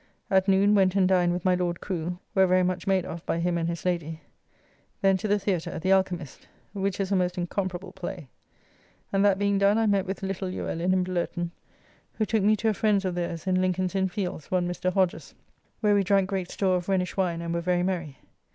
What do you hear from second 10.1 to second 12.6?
little Luellin and Blirton, who took me